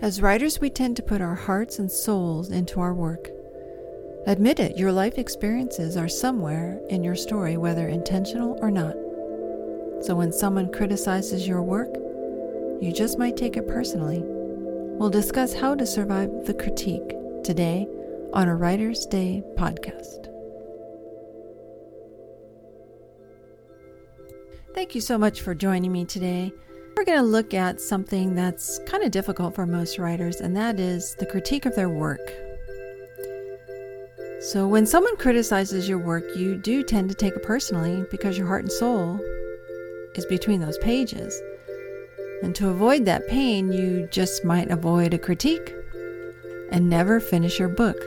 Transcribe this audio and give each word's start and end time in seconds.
As 0.00 0.22
writers, 0.22 0.60
we 0.60 0.70
tend 0.70 0.96
to 0.96 1.02
put 1.02 1.20
our 1.20 1.34
hearts 1.34 1.80
and 1.80 1.90
souls 1.90 2.50
into 2.50 2.80
our 2.80 2.94
work. 2.94 3.30
Admit 4.26 4.60
it, 4.60 4.78
your 4.78 4.92
life 4.92 5.18
experiences 5.18 5.96
are 5.96 6.08
somewhere 6.08 6.80
in 6.88 7.02
your 7.02 7.16
story, 7.16 7.56
whether 7.56 7.88
intentional 7.88 8.56
or 8.60 8.70
not. 8.70 8.94
So 10.04 10.14
when 10.14 10.32
someone 10.32 10.70
criticizes 10.70 11.48
your 11.48 11.62
work, 11.62 11.92
you 12.80 12.92
just 12.92 13.18
might 13.18 13.36
take 13.36 13.56
it 13.56 13.66
personally. 13.66 14.20
We'll 14.22 15.10
discuss 15.10 15.52
how 15.52 15.74
to 15.74 15.84
survive 15.84 16.44
the 16.44 16.54
critique 16.54 17.16
today 17.42 17.88
on 18.32 18.46
a 18.46 18.54
Writer's 18.54 19.04
Day 19.04 19.42
podcast. 19.56 20.26
Thank 24.74 24.94
you 24.94 25.00
so 25.00 25.18
much 25.18 25.40
for 25.40 25.56
joining 25.56 25.90
me 25.90 26.04
today. 26.04 26.52
We're 26.98 27.04
going 27.04 27.18
to 27.18 27.24
look 27.24 27.54
at 27.54 27.80
something 27.80 28.34
that's 28.34 28.80
kind 28.80 29.04
of 29.04 29.12
difficult 29.12 29.54
for 29.54 29.66
most 29.66 30.00
writers, 30.00 30.40
and 30.40 30.56
that 30.56 30.80
is 30.80 31.14
the 31.14 31.26
critique 31.26 31.64
of 31.64 31.76
their 31.76 31.88
work. 31.88 32.32
So, 34.40 34.66
when 34.66 34.84
someone 34.84 35.16
criticizes 35.16 35.88
your 35.88 35.98
work, 35.98 36.24
you 36.34 36.56
do 36.56 36.82
tend 36.82 37.08
to 37.10 37.14
take 37.14 37.34
it 37.34 37.44
personally 37.44 38.04
because 38.10 38.36
your 38.36 38.48
heart 38.48 38.62
and 38.62 38.72
soul 38.72 39.20
is 40.16 40.26
between 40.26 40.58
those 40.58 40.76
pages. 40.78 41.40
And 42.42 42.52
to 42.56 42.68
avoid 42.68 43.04
that 43.04 43.28
pain, 43.28 43.70
you 43.70 44.08
just 44.10 44.44
might 44.44 44.68
avoid 44.68 45.14
a 45.14 45.18
critique 45.18 45.72
and 46.72 46.90
never 46.90 47.20
finish 47.20 47.60
your 47.60 47.68
book. 47.68 48.02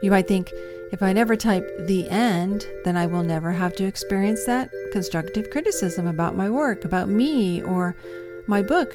You 0.00 0.12
might 0.12 0.28
think, 0.28 0.52
if 0.92 1.02
I 1.02 1.12
never 1.12 1.34
type 1.34 1.68
the 1.86 2.08
end, 2.08 2.66
then 2.84 2.96
I 2.96 3.06
will 3.06 3.24
never 3.24 3.52
have 3.52 3.74
to 3.76 3.84
experience 3.84 4.44
that 4.44 4.70
constructive 4.92 5.50
criticism 5.50 6.06
about 6.06 6.36
my 6.36 6.48
work, 6.48 6.84
about 6.84 7.08
me, 7.08 7.60
or 7.62 7.96
my 8.46 8.62
book. 8.62 8.94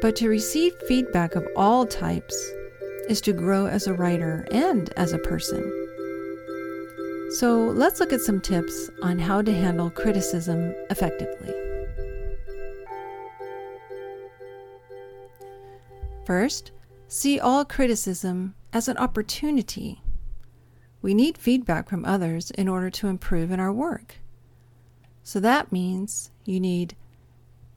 But 0.00 0.14
to 0.16 0.28
receive 0.28 0.74
feedback 0.86 1.34
of 1.34 1.46
all 1.56 1.84
types 1.84 2.36
is 3.08 3.20
to 3.22 3.32
grow 3.32 3.66
as 3.66 3.86
a 3.86 3.94
writer 3.94 4.46
and 4.52 4.88
as 4.96 5.12
a 5.12 5.18
person. 5.18 5.62
So 7.38 7.64
let's 7.74 7.98
look 7.98 8.12
at 8.12 8.20
some 8.20 8.40
tips 8.40 8.90
on 9.02 9.18
how 9.18 9.42
to 9.42 9.52
handle 9.52 9.90
criticism 9.90 10.72
effectively. 10.90 11.52
First, 16.24 16.70
see 17.08 17.40
all 17.40 17.64
criticism 17.64 18.54
as 18.72 18.86
an 18.86 18.96
opportunity. 18.98 20.03
We 21.04 21.12
need 21.12 21.36
feedback 21.36 21.90
from 21.90 22.06
others 22.06 22.50
in 22.52 22.66
order 22.66 22.88
to 22.88 23.08
improve 23.08 23.50
in 23.50 23.60
our 23.60 23.70
work. 23.70 24.20
So 25.22 25.38
that 25.38 25.70
means 25.70 26.30
you 26.46 26.58
need 26.58 26.96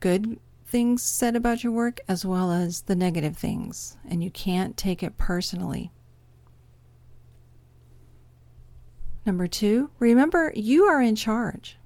good 0.00 0.40
things 0.64 1.02
said 1.02 1.36
about 1.36 1.62
your 1.62 1.74
work 1.74 2.00
as 2.08 2.24
well 2.24 2.50
as 2.50 2.80
the 2.80 2.96
negative 2.96 3.36
things, 3.36 3.98
and 4.08 4.24
you 4.24 4.30
can't 4.30 4.78
take 4.78 5.02
it 5.02 5.18
personally. 5.18 5.92
Number 9.26 9.46
two, 9.46 9.90
remember 9.98 10.50
you 10.56 10.84
are 10.84 11.02
in 11.02 11.14
charge. 11.14 11.76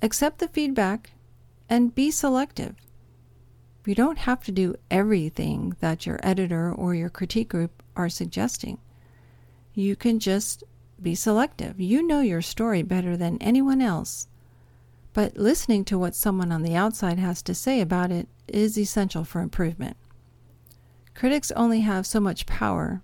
Accept 0.00 0.38
the 0.38 0.48
feedback 0.48 1.10
and 1.68 1.94
be 1.94 2.10
selective. 2.10 2.74
You 3.84 3.94
don't 3.94 4.20
have 4.20 4.42
to 4.44 4.52
do 4.52 4.76
everything 4.90 5.76
that 5.80 6.06
your 6.06 6.18
editor 6.22 6.72
or 6.72 6.94
your 6.94 7.10
critique 7.10 7.50
group 7.50 7.82
are 7.94 8.08
suggesting. 8.08 8.78
You 9.78 9.94
can 9.94 10.18
just 10.18 10.64
be 11.00 11.14
selective. 11.14 11.78
You 11.78 12.04
know 12.04 12.18
your 12.20 12.42
story 12.42 12.82
better 12.82 13.16
than 13.16 13.40
anyone 13.40 13.80
else. 13.80 14.26
But 15.12 15.36
listening 15.36 15.84
to 15.84 15.96
what 15.96 16.16
someone 16.16 16.50
on 16.50 16.62
the 16.62 16.74
outside 16.74 17.20
has 17.20 17.42
to 17.42 17.54
say 17.54 17.80
about 17.80 18.10
it 18.10 18.26
is 18.48 18.76
essential 18.76 19.22
for 19.22 19.40
improvement. 19.40 19.96
Critics 21.14 21.52
only 21.52 21.82
have 21.82 22.08
so 22.08 22.18
much 22.18 22.44
power, 22.44 23.02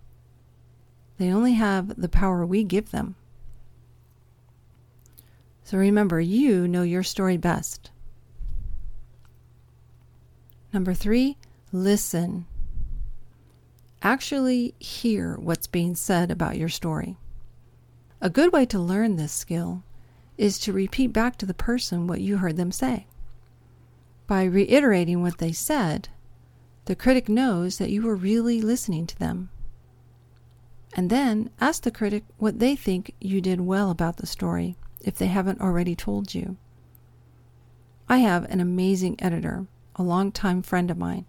they 1.16 1.30
only 1.30 1.52
have 1.52 1.94
the 1.96 2.08
power 2.08 2.44
we 2.44 2.64
give 2.64 2.90
them. 2.90 3.14
So 5.62 5.78
remember, 5.78 6.20
you 6.20 6.66
know 6.66 6.82
your 6.82 7.04
story 7.04 7.36
best. 7.36 7.92
Number 10.72 10.92
three, 10.92 11.36
listen. 11.70 12.46
Actually 14.04 14.74
hear 14.78 15.34
what's 15.36 15.66
being 15.66 15.94
said 15.94 16.30
about 16.30 16.58
your 16.58 16.68
story. 16.68 17.16
A 18.20 18.28
good 18.28 18.52
way 18.52 18.66
to 18.66 18.78
learn 18.78 19.16
this 19.16 19.32
skill 19.32 19.82
is 20.36 20.58
to 20.58 20.74
repeat 20.74 21.06
back 21.06 21.38
to 21.38 21.46
the 21.46 21.54
person 21.54 22.06
what 22.06 22.20
you 22.20 22.36
heard 22.36 22.58
them 22.58 22.70
say. 22.70 23.06
By 24.26 24.44
reiterating 24.44 25.22
what 25.22 25.38
they 25.38 25.52
said, 25.52 26.10
the 26.84 26.94
critic 26.94 27.30
knows 27.30 27.78
that 27.78 27.88
you 27.88 28.02
were 28.02 28.14
really 28.14 28.60
listening 28.60 29.06
to 29.06 29.18
them. 29.18 29.48
And 30.94 31.08
then 31.08 31.48
ask 31.58 31.82
the 31.82 31.90
critic 31.90 32.24
what 32.36 32.58
they 32.58 32.76
think 32.76 33.14
you 33.22 33.40
did 33.40 33.62
well 33.62 33.90
about 33.90 34.18
the 34.18 34.26
story 34.26 34.76
if 35.00 35.16
they 35.16 35.28
haven't 35.28 35.62
already 35.62 35.96
told 35.96 36.34
you. 36.34 36.58
I 38.06 38.18
have 38.18 38.44
an 38.44 38.60
amazing 38.60 39.16
editor, 39.18 39.66
a 39.96 40.02
longtime 40.02 40.60
friend 40.60 40.90
of 40.90 40.98
mine, 40.98 41.24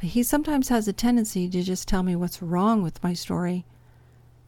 but 0.00 0.08
he 0.08 0.22
sometimes 0.22 0.70
has 0.70 0.88
a 0.88 0.94
tendency 0.94 1.46
to 1.46 1.62
just 1.62 1.86
tell 1.86 2.02
me 2.02 2.16
what's 2.16 2.40
wrong 2.40 2.82
with 2.82 3.02
my 3.02 3.12
story, 3.12 3.66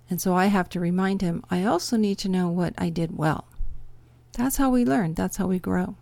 and 0.08 0.18
so 0.18 0.34
I 0.34 0.46
have 0.46 0.70
to 0.70 0.80
remind 0.80 1.20
him 1.20 1.44
I 1.50 1.62
also 1.62 1.98
need 1.98 2.16
to 2.18 2.30
know 2.30 2.48
what 2.48 2.72
I 2.78 2.88
did 2.88 3.18
well. 3.18 3.46
That's 4.32 4.56
how 4.56 4.70
we 4.70 4.86
learn, 4.86 5.12
that's 5.12 5.36
how 5.36 5.46
we 5.46 5.58
grow. 5.58 5.96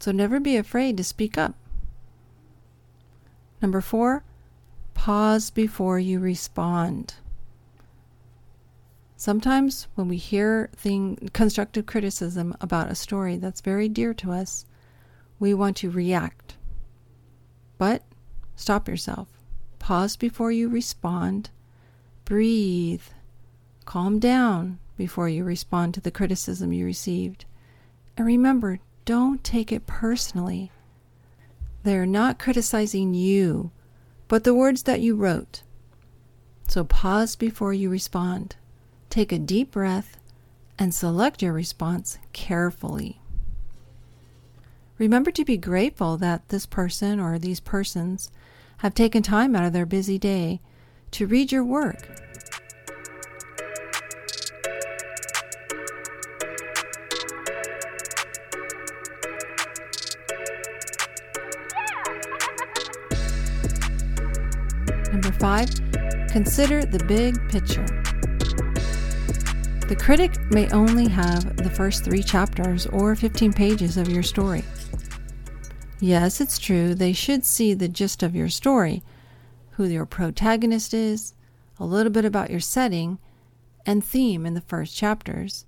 So 0.00 0.10
never 0.10 0.40
be 0.40 0.56
afraid 0.56 0.96
to 0.96 1.04
speak 1.04 1.38
up. 1.38 1.54
Number 3.62 3.80
four, 3.80 4.24
pause 4.94 5.50
before 5.50 6.00
you 6.00 6.18
respond. 6.18 7.14
Sometimes 9.16 9.86
when 9.94 10.08
we 10.08 10.16
hear 10.16 10.70
thing, 10.74 11.30
constructive 11.32 11.86
criticism 11.86 12.56
about 12.60 12.90
a 12.90 12.96
story 12.96 13.36
that's 13.36 13.60
very 13.60 13.88
dear 13.88 14.12
to 14.14 14.32
us, 14.32 14.64
we 15.38 15.54
want 15.54 15.76
to 15.76 15.90
react. 15.90 16.56
But 17.78 18.02
stop 18.60 18.88
yourself. 18.88 19.28
Pause 19.78 20.16
before 20.16 20.52
you 20.52 20.68
respond. 20.68 21.50
Breathe. 22.24 23.02
Calm 23.86 24.18
down 24.18 24.78
before 24.96 25.28
you 25.28 25.42
respond 25.42 25.94
to 25.94 26.00
the 26.00 26.10
criticism 26.10 26.72
you 26.72 26.84
received. 26.84 27.46
And 28.16 28.26
remember, 28.26 28.78
don't 29.04 29.42
take 29.42 29.72
it 29.72 29.86
personally. 29.86 30.70
They're 31.82 32.06
not 32.06 32.38
criticizing 32.38 33.14
you, 33.14 33.70
but 34.28 34.44
the 34.44 34.54
words 34.54 34.82
that 34.82 35.00
you 35.00 35.16
wrote. 35.16 35.62
So 36.68 36.84
pause 36.84 37.34
before 37.34 37.72
you 37.72 37.88
respond. 37.88 38.56
Take 39.08 39.32
a 39.32 39.38
deep 39.38 39.72
breath 39.72 40.18
and 40.78 40.94
select 40.94 41.42
your 41.42 41.52
response 41.52 42.18
carefully. 42.32 43.20
Remember 44.98 45.30
to 45.30 45.44
be 45.46 45.56
grateful 45.56 46.18
that 46.18 46.50
this 46.50 46.66
person 46.66 47.18
or 47.18 47.38
these 47.38 47.58
persons 47.58 48.30
have 48.80 48.94
taken 48.94 49.22
time 49.22 49.54
out 49.54 49.64
of 49.64 49.74
their 49.74 49.84
busy 49.84 50.18
day 50.18 50.58
to 51.10 51.26
read 51.26 51.52
your 51.52 51.62
work. 51.62 52.08
Number 65.12 65.32
five, 65.32 65.68
consider 66.30 66.82
the 66.86 67.04
big 67.06 67.36
picture. 67.50 67.84
The 69.88 69.96
critic 69.96 70.32
may 70.50 70.70
only 70.70 71.06
have 71.08 71.58
the 71.58 71.68
first 71.68 72.02
three 72.02 72.22
chapters 72.22 72.86
or 72.86 73.14
15 73.14 73.52
pages 73.52 73.98
of 73.98 74.08
your 74.08 74.22
story. 74.22 74.64
Yes, 76.00 76.40
it's 76.40 76.58
true, 76.58 76.94
they 76.94 77.12
should 77.12 77.44
see 77.44 77.74
the 77.74 77.88
gist 77.88 78.22
of 78.22 78.34
your 78.34 78.48
story 78.48 79.02
who 79.72 79.84
your 79.84 80.06
protagonist 80.06 80.94
is, 80.94 81.34
a 81.78 81.84
little 81.84 82.12
bit 82.12 82.24
about 82.24 82.50
your 82.50 82.60
setting 82.60 83.18
and 83.86 84.04
theme 84.04 84.44
in 84.44 84.54
the 84.54 84.60
first 84.60 84.96
chapters, 84.96 85.64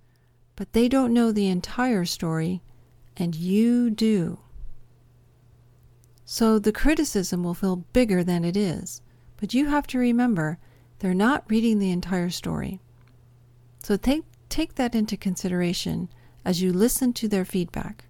but 0.56 0.72
they 0.72 0.88
don't 0.88 1.14
know 1.14 1.32
the 1.32 1.48
entire 1.48 2.04
story, 2.04 2.62
and 3.16 3.34
you 3.34 3.90
do. 3.90 4.38
So 6.24 6.58
the 6.58 6.72
criticism 6.72 7.42
will 7.42 7.54
feel 7.54 7.84
bigger 7.92 8.24
than 8.24 8.44
it 8.44 8.56
is, 8.56 9.02
but 9.38 9.54
you 9.54 9.66
have 9.66 9.86
to 9.88 9.98
remember 9.98 10.58
they're 10.98 11.14
not 11.14 11.44
reading 11.48 11.78
the 11.78 11.90
entire 11.90 12.30
story. 12.30 12.80
So 13.82 13.96
take, 13.96 14.24
take 14.48 14.76
that 14.76 14.94
into 14.94 15.16
consideration 15.16 16.08
as 16.44 16.62
you 16.62 16.72
listen 16.72 17.12
to 17.14 17.28
their 17.28 17.44
feedback. 17.44 18.04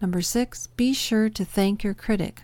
Number 0.00 0.22
six, 0.22 0.66
be 0.68 0.92
sure 0.92 1.28
to 1.28 1.44
thank 1.44 1.84
your 1.84 1.94
critic. 1.94 2.42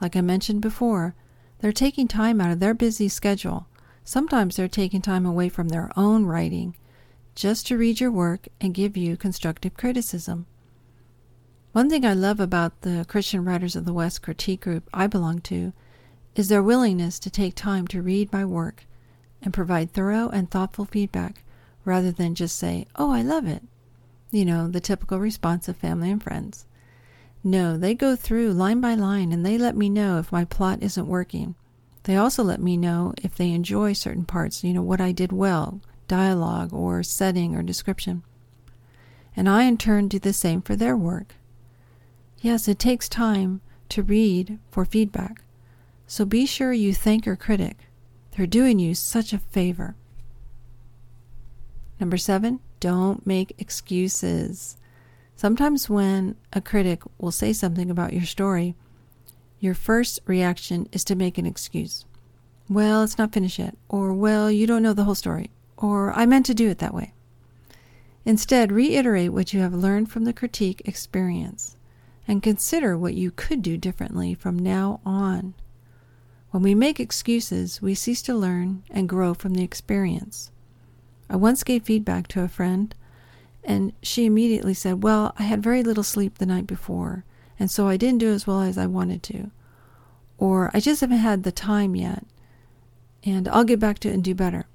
Like 0.00 0.16
I 0.16 0.20
mentioned 0.20 0.60
before, 0.60 1.14
they're 1.60 1.72
taking 1.72 2.08
time 2.08 2.40
out 2.40 2.50
of 2.50 2.60
their 2.60 2.74
busy 2.74 3.08
schedule. 3.08 3.66
Sometimes 4.04 4.56
they're 4.56 4.68
taking 4.68 5.02
time 5.02 5.24
away 5.24 5.48
from 5.48 5.68
their 5.68 5.90
own 5.96 6.26
writing 6.26 6.76
just 7.34 7.66
to 7.66 7.78
read 7.78 8.00
your 8.00 8.10
work 8.10 8.48
and 8.60 8.74
give 8.74 8.96
you 8.96 9.16
constructive 9.16 9.74
criticism. 9.74 10.46
One 11.72 11.88
thing 11.88 12.04
I 12.04 12.14
love 12.14 12.40
about 12.40 12.80
the 12.80 13.06
Christian 13.08 13.44
Writers 13.44 13.76
of 13.76 13.84
the 13.84 13.92
West 13.92 14.22
critique 14.22 14.62
group 14.62 14.88
I 14.92 15.06
belong 15.06 15.40
to 15.42 15.72
is 16.34 16.48
their 16.48 16.62
willingness 16.62 17.18
to 17.20 17.30
take 17.30 17.54
time 17.54 17.86
to 17.88 18.02
read 18.02 18.32
my 18.32 18.44
work 18.44 18.84
and 19.42 19.54
provide 19.54 19.92
thorough 19.92 20.28
and 20.28 20.50
thoughtful 20.50 20.84
feedback 20.84 21.44
rather 21.84 22.10
than 22.10 22.34
just 22.34 22.56
say, 22.56 22.86
Oh, 22.96 23.10
I 23.10 23.22
love 23.22 23.46
it. 23.46 23.62
You 24.30 24.44
know, 24.44 24.68
the 24.68 24.80
typical 24.80 25.18
response 25.18 25.68
of 25.68 25.76
family 25.76 26.10
and 26.10 26.22
friends. 26.22 26.66
No, 27.42 27.78
they 27.78 27.94
go 27.94 28.16
through 28.16 28.52
line 28.52 28.80
by 28.80 28.94
line 28.94 29.32
and 29.32 29.44
they 29.44 29.56
let 29.56 29.76
me 29.76 29.88
know 29.88 30.18
if 30.18 30.30
my 30.30 30.44
plot 30.44 30.82
isn't 30.82 31.06
working. 31.06 31.54
They 32.04 32.16
also 32.16 32.42
let 32.42 32.60
me 32.60 32.76
know 32.76 33.14
if 33.22 33.34
they 33.34 33.50
enjoy 33.50 33.92
certain 33.92 34.24
parts, 34.24 34.62
you 34.64 34.72
know, 34.72 34.82
what 34.82 35.00
I 35.00 35.12
did 35.12 35.32
well, 35.32 35.80
dialogue 36.08 36.72
or 36.72 37.02
setting 37.02 37.54
or 37.54 37.62
description. 37.62 38.22
And 39.36 39.48
I 39.48 39.64
in 39.64 39.78
turn 39.78 40.08
do 40.08 40.18
the 40.18 40.32
same 40.32 40.60
for 40.60 40.76
their 40.76 40.96
work. 40.96 41.34
Yes, 42.40 42.68
it 42.68 42.78
takes 42.78 43.08
time 43.08 43.60
to 43.90 44.02
read 44.02 44.58
for 44.70 44.84
feedback. 44.84 45.42
So 46.06 46.24
be 46.24 46.46
sure 46.46 46.72
you 46.72 46.92
thank 46.92 47.26
your 47.26 47.36
critic. 47.36 47.86
They're 48.32 48.46
doing 48.46 48.78
you 48.78 48.94
such 48.94 49.32
a 49.32 49.38
favor. 49.38 49.94
Number 51.98 52.16
seven, 52.16 52.60
don't 52.80 53.26
make 53.26 53.54
excuses. 53.58 54.76
Sometimes 55.40 55.88
when 55.88 56.36
a 56.52 56.60
critic 56.60 57.00
will 57.16 57.30
say 57.30 57.54
something 57.54 57.90
about 57.90 58.12
your 58.12 58.26
story, 58.26 58.74
your 59.58 59.72
first 59.72 60.20
reaction 60.26 60.86
is 60.92 61.02
to 61.04 61.14
make 61.14 61.38
an 61.38 61.46
excuse. 61.46 62.04
Well, 62.68 63.02
it's 63.02 63.16
not 63.16 63.32
finished 63.32 63.58
yet. 63.58 63.74
Or, 63.88 64.12
well, 64.12 64.50
you 64.50 64.66
don't 64.66 64.82
know 64.82 64.92
the 64.92 65.04
whole 65.04 65.14
story. 65.14 65.48
Or, 65.78 66.12
I 66.12 66.26
meant 66.26 66.44
to 66.44 66.54
do 66.54 66.68
it 66.68 66.76
that 66.80 66.92
way. 66.92 67.14
Instead, 68.26 68.70
reiterate 68.70 69.32
what 69.32 69.54
you 69.54 69.60
have 69.60 69.72
learned 69.72 70.10
from 70.10 70.24
the 70.24 70.34
critique 70.34 70.82
experience 70.84 71.74
and 72.28 72.42
consider 72.42 72.98
what 72.98 73.14
you 73.14 73.30
could 73.30 73.62
do 73.62 73.78
differently 73.78 74.34
from 74.34 74.58
now 74.58 75.00
on. 75.06 75.54
When 76.50 76.62
we 76.62 76.74
make 76.74 77.00
excuses, 77.00 77.80
we 77.80 77.94
cease 77.94 78.20
to 78.22 78.34
learn 78.34 78.82
and 78.90 79.08
grow 79.08 79.32
from 79.32 79.54
the 79.54 79.64
experience. 79.64 80.50
I 81.30 81.36
once 81.36 81.64
gave 81.64 81.84
feedback 81.84 82.28
to 82.28 82.42
a 82.42 82.48
friend, 82.48 82.94
and 83.64 83.92
she 84.02 84.26
immediately 84.26 84.74
said, 84.74 85.02
Well, 85.02 85.34
I 85.38 85.44
had 85.44 85.62
very 85.62 85.82
little 85.82 86.02
sleep 86.02 86.38
the 86.38 86.46
night 86.46 86.66
before, 86.66 87.24
and 87.58 87.70
so 87.70 87.88
I 87.88 87.96
didn't 87.96 88.18
do 88.18 88.32
as 88.32 88.46
well 88.46 88.62
as 88.62 88.78
I 88.78 88.86
wanted 88.86 89.22
to. 89.24 89.50
Or 90.38 90.70
I 90.72 90.80
just 90.80 91.00
haven't 91.00 91.18
had 91.18 91.42
the 91.42 91.52
time 91.52 91.94
yet, 91.94 92.24
and 93.24 93.46
I'll 93.48 93.64
get 93.64 93.80
back 93.80 93.98
to 94.00 94.08
it 94.08 94.14
and 94.14 94.24
do 94.24 94.34
better. 94.34 94.66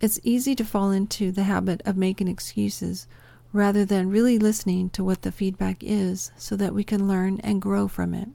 It's 0.00 0.20
easy 0.22 0.54
to 0.54 0.64
fall 0.64 0.90
into 0.90 1.32
the 1.32 1.44
habit 1.44 1.82
of 1.84 1.96
making 1.96 2.28
excuses 2.28 3.06
rather 3.52 3.84
than 3.84 4.10
really 4.10 4.38
listening 4.38 4.90
to 4.90 5.02
what 5.02 5.22
the 5.22 5.32
feedback 5.32 5.82
is 5.82 6.30
so 6.36 6.54
that 6.56 6.74
we 6.74 6.84
can 6.84 7.08
learn 7.08 7.40
and 7.40 7.62
grow 7.62 7.88
from 7.88 8.14
it. 8.14 8.28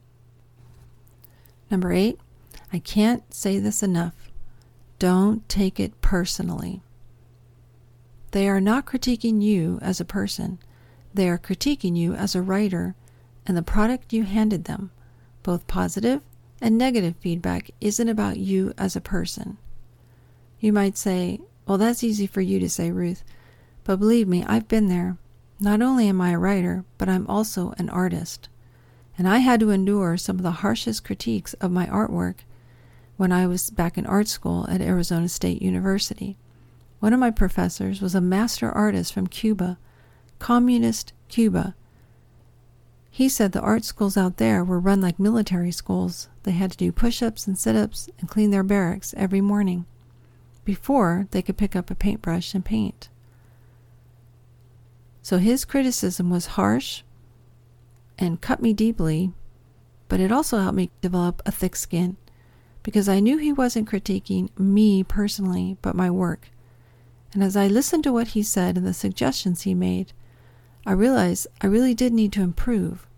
Number 1.70 1.92
eight, 1.92 2.18
I 2.72 2.80
can't 2.80 3.32
say 3.32 3.58
this 3.58 3.82
enough. 3.82 4.30
Don't 4.98 5.48
take 5.48 5.80
it 5.80 6.00
personally. 6.00 6.82
They 8.34 8.48
are 8.48 8.60
not 8.60 8.84
critiquing 8.84 9.40
you 9.40 9.78
as 9.80 10.00
a 10.00 10.04
person, 10.04 10.58
they 11.14 11.28
are 11.28 11.38
critiquing 11.38 11.96
you 11.96 12.14
as 12.14 12.34
a 12.34 12.42
writer 12.42 12.96
and 13.46 13.56
the 13.56 13.62
product 13.62 14.12
you 14.12 14.24
handed 14.24 14.64
them. 14.64 14.90
Both 15.44 15.68
positive 15.68 16.20
and 16.60 16.76
negative 16.76 17.14
feedback 17.20 17.70
isn't 17.80 18.08
about 18.08 18.38
you 18.38 18.74
as 18.76 18.96
a 18.96 19.00
person. 19.00 19.56
You 20.58 20.72
might 20.72 20.98
say, 20.98 21.42
Well, 21.64 21.78
that's 21.78 22.02
easy 22.02 22.26
for 22.26 22.40
you 22.40 22.58
to 22.58 22.68
say, 22.68 22.90
Ruth, 22.90 23.22
but 23.84 24.00
believe 24.00 24.26
me, 24.26 24.42
I've 24.42 24.66
been 24.66 24.88
there. 24.88 25.16
Not 25.60 25.80
only 25.80 26.08
am 26.08 26.20
I 26.20 26.32
a 26.32 26.38
writer, 26.38 26.84
but 26.98 27.08
I'm 27.08 27.28
also 27.28 27.72
an 27.78 27.88
artist. 27.88 28.48
And 29.16 29.28
I 29.28 29.38
had 29.38 29.60
to 29.60 29.70
endure 29.70 30.16
some 30.16 30.38
of 30.38 30.42
the 30.42 30.50
harshest 30.50 31.04
critiques 31.04 31.54
of 31.60 31.70
my 31.70 31.86
artwork 31.86 32.38
when 33.16 33.30
I 33.30 33.46
was 33.46 33.70
back 33.70 33.96
in 33.96 34.06
art 34.06 34.26
school 34.26 34.66
at 34.68 34.80
Arizona 34.80 35.28
State 35.28 35.62
University. 35.62 36.36
One 37.04 37.12
of 37.12 37.20
my 37.20 37.30
professors 37.30 38.00
was 38.00 38.14
a 38.14 38.20
master 38.22 38.72
artist 38.72 39.12
from 39.12 39.26
Cuba, 39.26 39.76
communist 40.38 41.12
Cuba. 41.28 41.74
He 43.10 43.28
said 43.28 43.52
the 43.52 43.60
art 43.60 43.84
schools 43.84 44.16
out 44.16 44.38
there 44.38 44.64
were 44.64 44.80
run 44.80 45.02
like 45.02 45.18
military 45.18 45.70
schools. 45.70 46.30
They 46.44 46.52
had 46.52 46.70
to 46.70 46.78
do 46.78 46.92
push 46.92 47.22
ups 47.22 47.46
and 47.46 47.58
sit 47.58 47.76
ups 47.76 48.08
and 48.18 48.30
clean 48.30 48.52
their 48.52 48.62
barracks 48.62 49.12
every 49.18 49.42
morning 49.42 49.84
before 50.64 51.28
they 51.30 51.42
could 51.42 51.58
pick 51.58 51.76
up 51.76 51.90
a 51.90 51.94
paintbrush 51.94 52.54
and 52.54 52.64
paint. 52.64 53.10
So 55.20 55.36
his 55.36 55.66
criticism 55.66 56.30
was 56.30 56.56
harsh 56.56 57.02
and 58.18 58.40
cut 58.40 58.62
me 58.62 58.72
deeply, 58.72 59.30
but 60.08 60.20
it 60.20 60.32
also 60.32 60.58
helped 60.58 60.76
me 60.76 60.90
develop 61.02 61.42
a 61.44 61.52
thick 61.52 61.76
skin 61.76 62.16
because 62.82 63.10
I 63.10 63.20
knew 63.20 63.36
he 63.36 63.52
wasn't 63.52 63.90
critiquing 63.90 64.58
me 64.58 65.04
personally, 65.04 65.76
but 65.82 65.94
my 65.94 66.10
work. 66.10 66.48
And 67.34 67.42
as 67.42 67.56
I 67.56 67.66
listened 67.66 68.04
to 68.04 68.12
what 68.12 68.28
he 68.28 68.44
said 68.44 68.76
and 68.76 68.86
the 68.86 68.94
suggestions 68.94 69.62
he 69.62 69.74
made, 69.74 70.12
I 70.86 70.92
realized 70.92 71.48
I 71.60 71.66
really 71.66 71.92
did 71.92 72.12
need 72.12 72.32
to 72.34 72.42
improve. 72.42 73.08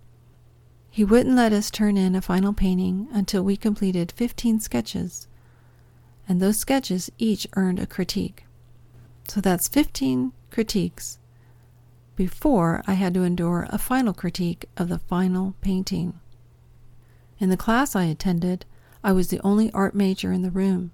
He 0.90 1.04
wouldn't 1.04 1.36
let 1.36 1.52
us 1.52 1.70
turn 1.70 1.98
in 1.98 2.14
a 2.14 2.22
final 2.22 2.54
painting 2.54 3.08
until 3.12 3.42
we 3.42 3.58
completed 3.58 4.10
15 4.10 4.60
sketches, 4.60 5.28
and 6.26 6.40
those 6.40 6.58
sketches 6.58 7.10
each 7.18 7.46
earned 7.56 7.78
a 7.78 7.86
critique. 7.86 8.46
So 9.28 9.42
that's 9.42 9.68
15 9.68 10.32
critiques 10.50 11.18
before 12.16 12.82
I 12.86 12.94
had 12.94 13.12
to 13.14 13.22
endure 13.24 13.66
a 13.68 13.76
final 13.76 14.14
critique 14.14 14.64
of 14.78 14.88
the 14.88 14.98
final 14.98 15.54
painting. 15.60 16.18
In 17.38 17.50
the 17.50 17.56
class 17.58 17.94
I 17.94 18.04
attended, 18.04 18.64
I 19.04 19.12
was 19.12 19.28
the 19.28 19.40
only 19.44 19.70
art 19.72 19.94
major 19.94 20.32
in 20.32 20.40
the 20.40 20.50
room. 20.50 20.92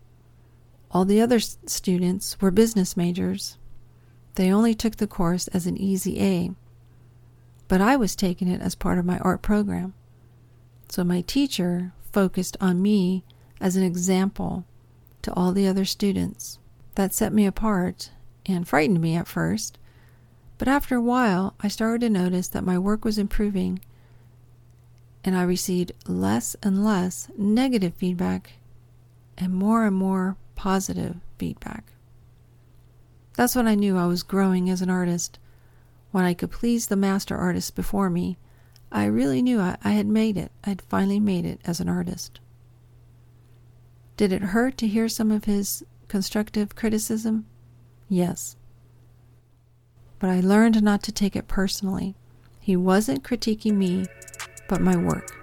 All 0.93 1.05
the 1.05 1.21
other 1.21 1.41
students 1.41 2.41
were 2.41 2.50
business 2.50 2.97
majors. 2.97 3.56
They 4.35 4.53
only 4.53 4.75
took 4.75 4.97
the 4.97 5.06
course 5.06 5.49
as 5.49 5.67
an 5.67 5.77
easy 5.77 6.21
A, 6.21 6.50
but 7.69 7.81
I 7.81 7.97
was 7.97 8.15
taking 8.15 8.49
it 8.49 8.61
as 8.61 8.75
part 8.75 8.99
of 8.99 9.05
my 9.05 9.19
art 9.19 9.43
program. 9.43 9.94
So 10.89 11.03
my 11.05 11.23
teacher 11.23 11.93
focused 12.12 12.56
on 12.61 12.83
me 12.83 13.25
as 13.61 13.77
an 13.77 13.83
example 13.83 14.65
to 15.23 15.33
all 15.33 15.53
the 15.53 15.67
other 15.67 15.85
students. 15.85 16.59
That 16.94 17.15
set 17.15 17.33
me 17.33 17.47
apart 17.47 18.11
and 18.44 18.69
frightened 18.69 19.00
me 19.00 19.17
at 19.17 19.29
first 19.29 19.79
but 20.62 20.69
after 20.69 20.94
a 20.94 21.00
while, 21.00 21.56
I 21.59 21.67
started 21.67 22.03
to 22.03 22.09
notice 22.09 22.47
that 22.47 22.62
my 22.62 22.79
work 22.79 23.05
was 23.05 23.19
improving 23.19 23.81
and 25.25 25.37
I 25.37 25.43
received 25.43 25.91
less 26.06 26.55
and 26.62 26.85
less 26.85 27.27
negative 27.37 27.94
feedback 27.94 28.53
and 29.37 29.53
more 29.53 29.84
and 29.84 29.96
more 29.96 30.37
positive 30.63 31.17
feedback. 31.39 31.93
That's 33.37 33.57
when 33.57 33.67
I 33.67 33.75
knew 33.75 33.99
I 33.99 34.07
was 34.07 34.23
growing 34.23 34.71
as 34.71 34.81
an 34.81 34.91
artist. 34.91 35.41
When 36.13 36.25
I 36.25 36.35
could 36.35 36.53
please 36.53 36.87
the 36.87 36.97
master 36.97 37.37
artist 37.37 37.75
before 37.75 38.09
me, 38.09 38.39
I 38.93 39.07
really 39.07 39.43
knew 39.43 39.59
I, 39.59 39.77
I 39.83 39.91
had 39.91 40.07
made 40.07 40.37
it. 40.37 40.53
I 40.65 40.69
had 40.71 40.83
finally 40.83 41.19
made 41.19 41.45
it 41.45 41.61
as 41.65 41.81
an 41.81 41.89
artist. 41.89 42.39
Did 44.17 44.33
it 44.33 44.53
hurt 44.55 44.77
to 44.79 44.87
hear 44.87 45.09
some 45.09 45.33
of 45.33 45.47
his 45.47 45.83
constructive 46.07 46.77
criticism? 46.77 47.47
Yes 48.09 48.57
but 50.23 50.31
I 50.31 50.39
learned 50.39 50.81
not 50.85 51.03
to 51.03 51.11
take 51.11 51.35
it 51.35 51.49
personally. 51.49 52.15
He 52.61 52.77
wasn't 52.77 53.25
critiquing 53.25 53.75
me, 53.75 54.07
but 54.69 54.81
my 54.81 54.97
work. 54.97 55.42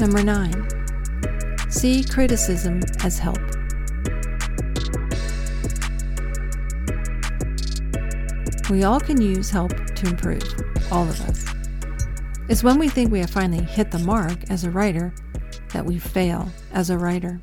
Number 0.00 0.22
nine, 0.22 0.66
see 1.68 2.02
criticism 2.02 2.80
as 3.04 3.18
help. 3.18 3.36
We 8.70 8.84
all 8.84 8.98
can 8.98 9.20
use 9.20 9.50
help 9.50 9.72
to 9.72 10.06
improve, 10.06 10.42
all 10.90 11.02
of 11.06 11.20
us. 11.20 11.44
It's 12.48 12.64
when 12.64 12.78
we 12.78 12.88
think 12.88 13.12
we 13.12 13.18
have 13.18 13.28
finally 13.28 13.62
hit 13.62 13.90
the 13.90 13.98
mark 13.98 14.50
as 14.50 14.64
a 14.64 14.70
writer 14.70 15.12
that 15.74 15.84
we 15.84 15.98
fail 15.98 16.48
as 16.72 16.88
a 16.88 16.96
writer. 16.96 17.38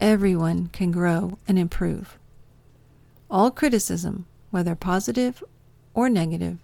Everyone 0.00 0.68
can 0.68 0.90
grow 0.90 1.36
and 1.46 1.58
improve. 1.58 2.18
All 3.30 3.50
criticism, 3.50 4.24
whether 4.50 4.74
positive 4.74 5.44
or 5.92 6.08
negative, 6.08 6.60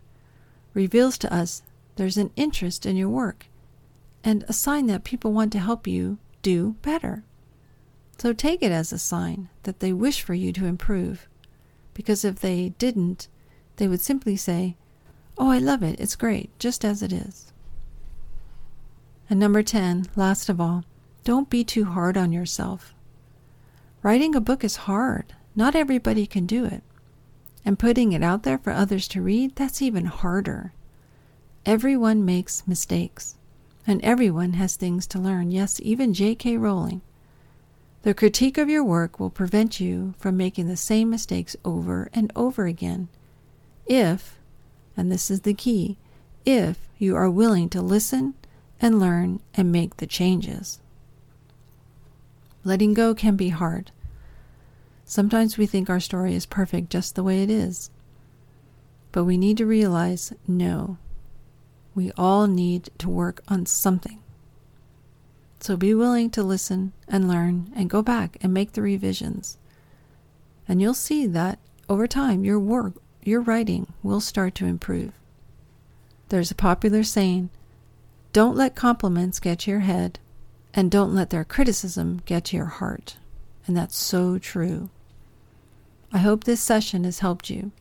reveals 0.72 1.18
to 1.18 1.32
us 1.32 1.62
there's 1.96 2.16
an 2.16 2.30
interest 2.36 2.86
in 2.86 2.96
your 2.96 3.10
work 3.10 3.48
and 4.28 4.44
a 4.46 4.52
sign 4.52 4.88
that 4.88 5.04
people 5.04 5.32
want 5.32 5.50
to 5.50 5.58
help 5.58 5.86
you 5.86 6.18
do 6.42 6.76
better. 6.82 7.24
So 8.18 8.34
take 8.34 8.62
it 8.62 8.70
as 8.70 8.92
a 8.92 8.98
sign 8.98 9.48
that 9.62 9.80
they 9.80 9.90
wish 9.90 10.20
for 10.20 10.34
you 10.34 10.52
to 10.52 10.66
improve, 10.66 11.26
because 11.94 12.26
if 12.26 12.38
they 12.38 12.74
didn't, 12.76 13.28
they 13.76 13.88
would 13.88 14.02
simply 14.02 14.36
say, 14.36 14.76
Oh, 15.38 15.50
I 15.50 15.58
love 15.58 15.82
it. 15.82 15.98
It's 15.98 16.14
great, 16.14 16.50
just 16.58 16.84
as 16.84 17.02
it 17.02 17.10
is. 17.10 17.54
And 19.30 19.40
number 19.40 19.62
10, 19.62 20.08
last 20.14 20.50
of 20.50 20.60
all, 20.60 20.84
Don't 21.24 21.48
be 21.48 21.64
too 21.64 21.86
hard 21.86 22.18
on 22.18 22.30
yourself. 22.30 22.92
Writing 24.02 24.34
a 24.34 24.42
book 24.42 24.62
is 24.62 24.84
hard. 24.84 25.32
Not 25.56 25.74
everybody 25.74 26.26
can 26.26 26.44
do 26.44 26.66
it. 26.66 26.82
And 27.64 27.78
putting 27.78 28.12
it 28.12 28.22
out 28.22 28.42
there 28.42 28.58
for 28.58 28.74
others 28.74 29.08
to 29.08 29.22
read, 29.22 29.56
that's 29.56 29.80
even 29.80 30.04
harder. 30.04 30.74
Everyone 31.64 32.26
makes 32.26 32.68
mistakes, 32.68 33.37
and 33.88 34.04
everyone 34.04 34.52
has 34.52 34.76
things 34.76 35.06
to 35.06 35.18
learn. 35.18 35.50
Yes, 35.50 35.80
even 35.82 36.12
J.K. 36.12 36.58
Rowling. 36.58 37.00
The 38.02 38.12
critique 38.12 38.58
of 38.58 38.68
your 38.68 38.84
work 38.84 39.18
will 39.18 39.30
prevent 39.30 39.80
you 39.80 40.14
from 40.18 40.36
making 40.36 40.68
the 40.68 40.76
same 40.76 41.08
mistakes 41.08 41.56
over 41.64 42.10
and 42.12 42.30
over 42.36 42.66
again. 42.66 43.08
If, 43.86 44.38
and 44.94 45.10
this 45.10 45.30
is 45.30 45.40
the 45.40 45.54
key, 45.54 45.96
if 46.44 46.86
you 46.98 47.16
are 47.16 47.30
willing 47.30 47.70
to 47.70 47.80
listen 47.80 48.34
and 48.78 49.00
learn 49.00 49.40
and 49.54 49.72
make 49.72 49.96
the 49.96 50.06
changes. 50.06 50.80
Letting 52.64 52.92
go 52.92 53.14
can 53.14 53.36
be 53.36 53.48
hard. 53.48 53.90
Sometimes 55.06 55.56
we 55.56 55.64
think 55.64 55.88
our 55.88 56.00
story 56.00 56.34
is 56.34 56.44
perfect 56.44 56.90
just 56.90 57.14
the 57.14 57.24
way 57.24 57.42
it 57.42 57.48
is. 57.48 57.90
But 59.12 59.24
we 59.24 59.38
need 59.38 59.56
to 59.56 59.66
realize 59.66 60.34
no, 60.46 60.98
we 61.98 62.12
all 62.16 62.46
need 62.46 62.88
to 62.96 63.10
work 63.10 63.42
on 63.48 63.66
something. 63.66 64.20
So 65.58 65.76
be 65.76 65.92
willing 65.94 66.30
to 66.30 66.44
listen 66.44 66.92
and 67.08 67.26
learn 67.26 67.72
and 67.74 67.90
go 67.90 68.02
back 68.02 68.36
and 68.40 68.54
make 68.54 68.74
the 68.74 68.82
revisions. 68.82 69.58
And 70.68 70.80
you'll 70.80 70.94
see 70.94 71.26
that 71.26 71.58
over 71.88 72.06
time 72.06 72.44
your 72.44 72.60
work, 72.60 72.92
your 73.24 73.40
writing 73.40 73.94
will 74.04 74.20
start 74.20 74.54
to 74.54 74.64
improve. 74.64 75.10
There's 76.28 76.52
a 76.52 76.54
popular 76.54 77.02
saying 77.02 77.50
don't 78.32 78.56
let 78.56 78.76
compliments 78.76 79.40
get 79.40 79.58
to 79.60 79.72
your 79.72 79.80
head, 79.80 80.20
and 80.72 80.92
don't 80.92 81.16
let 81.16 81.30
their 81.30 81.44
criticism 81.44 82.22
get 82.26 82.44
to 82.44 82.56
your 82.56 82.66
heart. 82.66 83.16
And 83.66 83.76
that's 83.76 83.96
so 83.96 84.38
true. 84.38 84.88
I 86.12 86.18
hope 86.18 86.44
this 86.44 86.60
session 86.60 87.02
has 87.02 87.18
helped 87.18 87.50
you. 87.50 87.72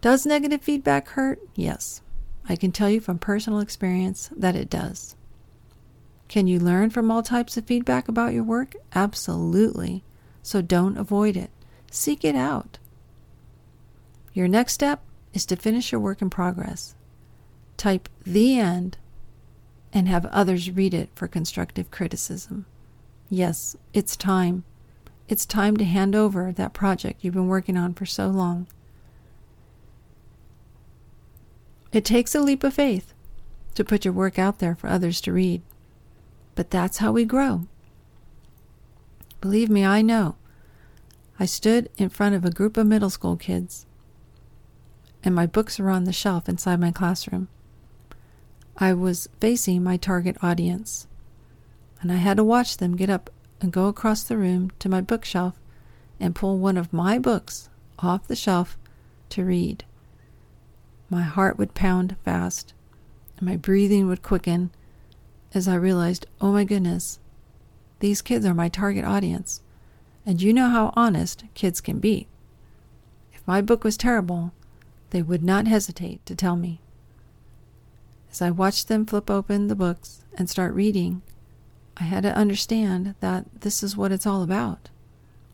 Does 0.00 0.26
negative 0.26 0.62
feedback 0.62 1.10
hurt? 1.10 1.38
Yes. 1.54 2.00
I 2.50 2.56
can 2.56 2.72
tell 2.72 2.90
you 2.90 3.00
from 3.00 3.20
personal 3.20 3.60
experience 3.60 4.28
that 4.36 4.56
it 4.56 4.68
does. 4.68 5.14
Can 6.26 6.48
you 6.48 6.58
learn 6.58 6.90
from 6.90 7.08
all 7.08 7.22
types 7.22 7.56
of 7.56 7.64
feedback 7.64 8.08
about 8.08 8.32
your 8.32 8.42
work? 8.42 8.74
Absolutely. 8.92 10.02
So 10.42 10.60
don't 10.60 10.98
avoid 10.98 11.36
it. 11.36 11.50
Seek 11.92 12.24
it 12.24 12.34
out. 12.34 12.78
Your 14.34 14.48
next 14.48 14.72
step 14.72 15.00
is 15.32 15.46
to 15.46 15.54
finish 15.54 15.92
your 15.92 16.00
work 16.00 16.20
in 16.20 16.28
progress. 16.28 16.96
Type 17.76 18.08
the 18.24 18.58
end 18.58 18.98
and 19.92 20.08
have 20.08 20.26
others 20.26 20.72
read 20.72 20.92
it 20.92 21.10
for 21.14 21.28
constructive 21.28 21.92
criticism. 21.92 22.66
Yes, 23.28 23.76
it's 23.92 24.16
time. 24.16 24.64
It's 25.28 25.46
time 25.46 25.76
to 25.76 25.84
hand 25.84 26.16
over 26.16 26.50
that 26.50 26.72
project 26.72 27.22
you've 27.22 27.34
been 27.34 27.46
working 27.46 27.76
on 27.76 27.94
for 27.94 28.06
so 28.06 28.26
long. 28.26 28.66
It 31.92 32.04
takes 32.04 32.34
a 32.34 32.40
leap 32.40 32.62
of 32.62 32.74
faith 32.74 33.12
to 33.74 33.84
put 33.84 34.04
your 34.04 34.14
work 34.14 34.38
out 34.38 34.58
there 34.58 34.74
for 34.74 34.88
others 34.88 35.20
to 35.22 35.32
read, 35.32 35.62
but 36.54 36.70
that's 36.70 36.98
how 36.98 37.12
we 37.12 37.24
grow. 37.24 37.66
Believe 39.40 39.70
me, 39.70 39.84
I 39.84 40.02
know. 40.02 40.36
I 41.38 41.46
stood 41.46 41.88
in 41.96 42.10
front 42.10 42.34
of 42.34 42.44
a 42.44 42.50
group 42.50 42.76
of 42.76 42.86
middle 42.86 43.10
school 43.10 43.36
kids, 43.36 43.86
and 45.24 45.34
my 45.34 45.46
books 45.46 45.78
were 45.78 45.90
on 45.90 46.04
the 46.04 46.12
shelf 46.12 46.48
inside 46.48 46.78
my 46.78 46.92
classroom. 46.92 47.48
I 48.76 48.92
was 48.92 49.28
facing 49.40 49.82
my 49.82 49.96
target 49.96 50.36
audience, 50.42 51.06
and 52.00 52.12
I 52.12 52.16
had 52.16 52.36
to 52.36 52.44
watch 52.44 52.76
them 52.76 52.96
get 52.96 53.10
up 53.10 53.30
and 53.60 53.72
go 53.72 53.86
across 53.86 54.22
the 54.22 54.36
room 54.36 54.70
to 54.78 54.88
my 54.88 55.00
bookshelf 55.00 55.58
and 56.20 56.34
pull 56.34 56.58
one 56.58 56.76
of 56.76 56.92
my 56.92 57.18
books 57.18 57.68
off 57.98 58.28
the 58.28 58.36
shelf 58.36 58.78
to 59.30 59.44
read. 59.44 59.84
My 61.12 61.22
heart 61.22 61.58
would 61.58 61.74
pound 61.74 62.14
fast, 62.24 62.72
and 63.36 63.48
my 63.48 63.56
breathing 63.56 64.06
would 64.06 64.22
quicken 64.22 64.70
as 65.52 65.66
I 65.66 65.74
realized, 65.74 66.26
oh 66.40 66.52
my 66.52 66.62
goodness, 66.62 67.18
these 67.98 68.22
kids 68.22 68.46
are 68.46 68.54
my 68.54 68.68
target 68.68 69.04
audience, 69.04 69.60
and 70.24 70.40
you 70.40 70.52
know 70.52 70.68
how 70.68 70.92
honest 70.94 71.42
kids 71.54 71.80
can 71.80 71.98
be. 71.98 72.28
If 73.32 73.44
my 73.44 73.60
book 73.60 73.82
was 73.82 73.96
terrible, 73.96 74.52
they 75.10 75.20
would 75.20 75.42
not 75.42 75.66
hesitate 75.66 76.24
to 76.26 76.36
tell 76.36 76.54
me. 76.54 76.80
As 78.30 78.40
I 78.40 78.52
watched 78.52 78.86
them 78.86 79.04
flip 79.04 79.28
open 79.28 79.66
the 79.66 79.74
books 79.74 80.24
and 80.34 80.48
start 80.48 80.72
reading, 80.74 81.22
I 81.96 82.04
had 82.04 82.22
to 82.22 82.36
understand 82.36 83.16
that 83.18 83.46
this 83.62 83.82
is 83.82 83.96
what 83.96 84.12
it's 84.12 84.26
all 84.26 84.44
about. 84.44 84.90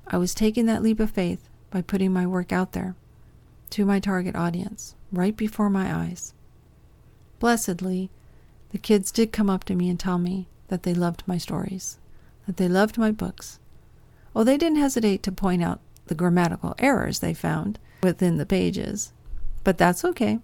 I 0.07 0.19
was 0.19 0.35
taking 0.35 0.67
that 0.67 0.83
leap 0.83 1.01
of 1.01 1.11
faith 1.11 1.49
by 1.71 1.81
putting 1.81 2.13
my 2.13 2.27
work 2.27 2.53
out 2.53 2.73
there 2.73 2.95
to 3.71 3.87
my 3.87 3.99
target 3.99 4.37
audience 4.37 4.96
right 5.13 5.37
before 5.37 5.71
my 5.71 5.95
eyes. 5.95 6.35
Blessedly, 7.39 8.11
the 8.71 8.79
kids 8.79 9.13
did 9.13 9.33
come 9.33 9.51
up 9.51 9.65
to 9.65 9.75
me 9.75 9.89
and 9.89 9.99
tell 9.99 10.19
me 10.19 10.49
that 10.69 10.83
they 10.83 10.95
loved 10.95 11.23
my 11.27 11.39
stories, 11.39 11.99
that 12.47 12.57
they 12.57 12.69
loved 12.69 12.99
my 12.99 13.11
books. 13.11 13.59
Oh, 14.35 14.45
they 14.45 14.57
didn't 14.57 14.79
hesitate 14.79 15.23
to 15.23 15.33
point 15.33 15.63
out 15.63 15.81
the 16.07 16.15
grammatical 16.15 16.75
errors 16.79 17.19
they 17.19 17.35
found 17.35 17.79
within 18.03 18.37
the 18.37 18.47
pages, 18.47 19.13
but 19.65 19.79
that's 19.79 20.05
okay. 20.05 20.41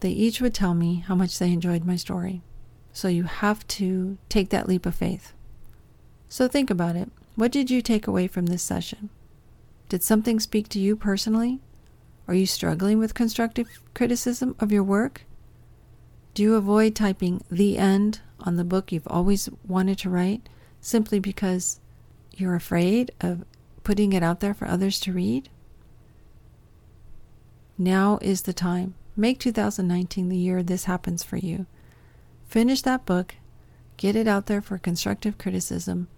They 0.00 0.10
each 0.10 0.40
would 0.40 0.54
tell 0.54 0.74
me 0.74 1.04
how 1.06 1.14
much 1.14 1.38
they 1.38 1.52
enjoyed 1.52 1.84
my 1.84 1.96
story. 1.96 2.42
So 2.92 3.08
you 3.08 3.24
have 3.24 3.66
to 3.68 4.18
take 4.28 4.50
that 4.50 4.68
leap 4.68 4.86
of 4.86 4.94
faith. 4.94 5.32
So 6.28 6.46
think 6.48 6.70
about 6.70 6.96
it. 6.96 7.10
What 7.36 7.52
did 7.52 7.70
you 7.70 7.82
take 7.82 8.06
away 8.06 8.26
from 8.26 8.46
this 8.46 8.62
session? 8.62 9.10
Did 9.88 10.02
something 10.02 10.38
speak 10.40 10.68
to 10.70 10.78
you 10.78 10.96
personally? 10.96 11.60
Are 12.28 12.34
you 12.34 12.44
struggling 12.44 12.98
with 12.98 13.14
constructive 13.14 13.80
criticism 13.94 14.54
of 14.60 14.70
your 14.70 14.84
work? 14.84 15.22
Do 16.34 16.42
you 16.42 16.56
avoid 16.56 16.94
typing 16.94 17.42
the 17.50 17.78
end 17.78 18.20
on 18.40 18.56
the 18.56 18.64
book 18.64 18.92
you've 18.92 19.08
always 19.08 19.48
wanted 19.66 19.98
to 20.00 20.10
write 20.10 20.46
simply 20.82 21.18
because 21.18 21.80
you're 22.36 22.54
afraid 22.54 23.10
of 23.22 23.44
putting 23.82 24.12
it 24.12 24.22
out 24.22 24.40
there 24.40 24.52
for 24.52 24.68
others 24.68 25.00
to 25.00 25.12
read? 25.12 25.48
Now 27.78 28.18
is 28.20 28.42
the 28.42 28.52
time. 28.52 28.94
Make 29.16 29.38
2019 29.38 30.28
the 30.28 30.36
year 30.36 30.62
this 30.62 30.84
happens 30.84 31.24
for 31.24 31.38
you. 31.38 31.64
Finish 32.46 32.82
that 32.82 33.06
book, 33.06 33.36
get 33.96 34.14
it 34.14 34.28
out 34.28 34.46
there 34.46 34.60
for 34.60 34.76
constructive 34.76 35.38
criticism, 35.38 36.08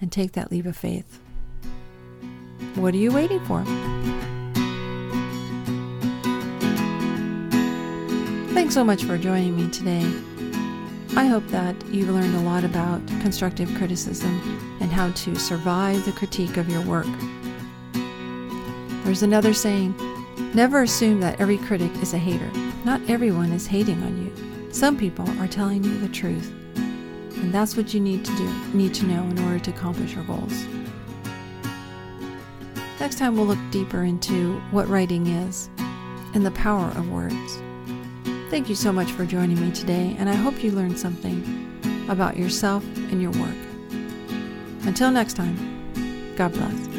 and 0.00 0.10
take 0.10 0.32
that 0.32 0.50
leap 0.50 0.66
of 0.66 0.76
faith. 0.76 1.20
What 2.74 2.92
are 2.92 2.98
you 2.98 3.12
waiting 3.12 3.42
for? 3.44 3.64
Thanks 8.64 8.76
so 8.76 8.82
much 8.82 9.04
for 9.04 9.18
joining 9.18 9.54
me 9.58 9.68
today. 9.68 10.10
I 11.16 11.26
hope 11.26 11.46
that 11.48 11.76
you've 11.88 12.08
learned 12.08 12.34
a 12.34 12.40
lot 12.40 12.64
about 12.64 13.06
constructive 13.20 13.68
criticism 13.74 14.78
and 14.80 14.90
how 14.90 15.10
to 15.10 15.36
survive 15.36 16.02
the 16.06 16.12
critique 16.12 16.56
of 16.56 16.70
your 16.70 16.80
work. 16.80 17.06
There's 19.04 19.22
another 19.22 19.52
saying 19.52 19.94
Never 20.54 20.82
assume 20.82 21.20
that 21.20 21.38
every 21.38 21.58
critic 21.58 21.94
is 21.96 22.14
a 22.14 22.18
hater. 22.18 22.50
Not 22.86 23.02
everyone 23.06 23.52
is 23.52 23.66
hating 23.66 24.02
on 24.02 24.16
you. 24.24 24.72
Some 24.72 24.96
people 24.96 25.28
are 25.38 25.46
telling 25.46 25.84
you 25.84 25.98
the 25.98 26.08
truth. 26.08 26.50
And 26.74 27.52
that's 27.52 27.76
what 27.76 27.92
you 27.92 28.00
need 28.00 28.24
to 28.24 28.34
do, 28.34 28.50
need 28.72 28.94
to 28.94 29.04
know 29.04 29.24
in 29.24 29.38
order 29.40 29.58
to 29.58 29.72
accomplish 29.72 30.14
your 30.14 30.24
goals. 30.24 30.64
Next 32.98 33.18
time 33.18 33.36
we'll 33.36 33.44
look 33.44 33.70
deeper 33.70 34.04
into 34.04 34.58
what 34.70 34.88
writing 34.88 35.26
is 35.26 35.68
and 36.32 36.46
the 36.46 36.52
power 36.52 36.88
of 36.92 37.10
words. 37.10 37.60
Thank 38.54 38.68
you 38.68 38.76
so 38.76 38.92
much 38.92 39.10
for 39.10 39.26
joining 39.26 39.60
me 39.60 39.72
today, 39.72 40.14
and 40.16 40.30
I 40.30 40.34
hope 40.36 40.62
you 40.62 40.70
learned 40.70 40.96
something 40.96 42.06
about 42.08 42.36
yourself 42.36 42.84
and 43.10 43.20
your 43.20 43.32
work. 43.32 43.56
Until 44.86 45.10
next 45.10 45.34
time, 45.34 45.56
God 46.36 46.52
bless. 46.52 46.93